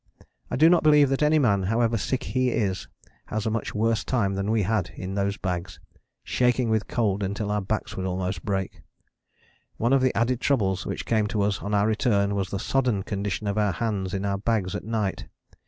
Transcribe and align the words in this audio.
I 0.49 0.55
do 0.55 0.67
not 0.67 0.81
believe 0.81 1.09
that 1.09 1.21
any 1.21 1.37
man, 1.37 1.61
however 1.61 1.95
sick 1.95 2.23
he 2.23 2.49
is, 2.49 2.87
has 3.27 3.45
a 3.45 3.51
much 3.51 3.75
worse 3.75 4.03
time 4.03 4.33
than 4.33 4.49
we 4.49 4.63
had 4.63 4.89
in 4.95 5.13
those 5.13 5.37
bags, 5.37 5.79
shaking 6.23 6.71
with 6.71 6.87
cold 6.87 7.21
until 7.21 7.51
our 7.51 7.61
backs 7.61 7.95
would 7.95 8.07
almost 8.07 8.43
break. 8.43 8.81
One 9.77 9.93
of 9.93 10.01
the 10.01 10.17
added 10.17 10.41
troubles 10.41 10.87
which 10.87 11.05
came 11.05 11.27
to 11.27 11.43
us 11.43 11.61
on 11.61 11.75
our 11.75 11.85
return 11.85 12.33
was 12.33 12.49
the 12.49 12.57
sodden 12.57 13.03
condition 13.03 13.45
of 13.45 13.59
our 13.59 13.73
hands 13.73 14.15
in 14.15 14.25
our 14.25 14.39
bags 14.39 14.73
at 14.75 14.83
night. 14.83 15.27